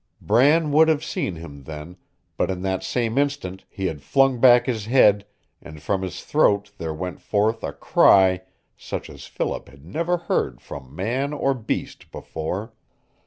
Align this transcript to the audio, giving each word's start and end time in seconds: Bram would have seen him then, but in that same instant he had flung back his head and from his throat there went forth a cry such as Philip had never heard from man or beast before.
Bram 0.19 0.71
would 0.71 0.87
have 0.87 1.03
seen 1.03 1.35
him 1.35 1.65
then, 1.65 1.95
but 2.35 2.49
in 2.49 2.63
that 2.63 2.83
same 2.83 3.19
instant 3.19 3.65
he 3.69 3.85
had 3.85 4.01
flung 4.01 4.39
back 4.39 4.65
his 4.65 4.87
head 4.87 5.27
and 5.61 5.79
from 5.79 6.01
his 6.01 6.23
throat 6.23 6.71
there 6.79 6.91
went 6.91 7.21
forth 7.21 7.63
a 7.63 7.71
cry 7.71 8.41
such 8.75 9.11
as 9.11 9.25
Philip 9.25 9.69
had 9.69 9.85
never 9.85 10.17
heard 10.17 10.59
from 10.59 10.95
man 10.95 11.33
or 11.33 11.53
beast 11.53 12.11
before. 12.11 12.73